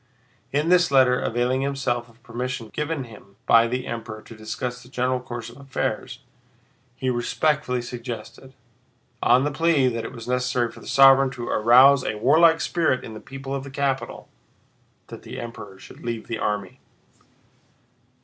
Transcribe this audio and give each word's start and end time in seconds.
In 0.51 0.69
this 0.69 0.89
letter, 0.89 1.19
availing 1.19 1.61
himself 1.61 2.09
of 2.09 2.23
permission 2.23 2.69
given 2.73 3.03
him 3.03 3.35
by 3.45 3.67
the 3.67 3.85
Emperor 3.85 4.23
to 4.23 4.35
discuss 4.35 4.81
the 4.81 4.89
general 4.89 5.19
course 5.19 5.47
of 5.47 5.57
affairs, 5.57 6.21
he 6.95 7.11
respectfully 7.11 7.83
suggested—on 7.83 9.43
the 9.43 9.51
plea 9.51 9.89
that 9.89 10.03
it 10.03 10.11
was 10.11 10.27
necessary 10.27 10.71
for 10.71 10.79
the 10.79 10.87
sovereign 10.87 11.29
to 11.29 11.47
arouse 11.47 12.03
a 12.03 12.15
warlike 12.17 12.61
spirit 12.61 13.03
in 13.03 13.13
the 13.13 13.19
people 13.19 13.53
of 13.53 13.63
the 13.63 13.69
capital—that 13.69 15.21
the 15.21 15.39
Emperor 15.39 15.77
should 15.77 15.99
leave 16.03 16.25
the 16.25 16.39
army. 16.39 16.79